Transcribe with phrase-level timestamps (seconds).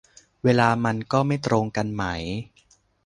[0.43, 2.03] เวลามันก็ไม่ตรงกันไหม